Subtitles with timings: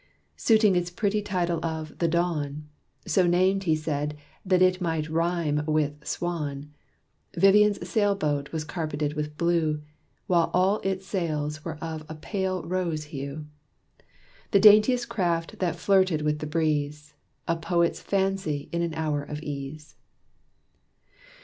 [0.35, 2.67] Suiting its pretty title of "The Dawn,"
[3.05, 6.73] (So named, he said, that it might rhyme with "Swan,")
[7.37, 9.83] Vivian's sail boat, was carpeted with blue,
[10.25, 13.45] While all its sails were of a pale rose hue.
[14.49, 17.13] The daintiest craft that flirted with the breeze;
[17.47, 19.97] A poet's fancy in an hour of ease.